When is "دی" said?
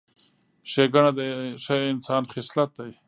2.79-2.91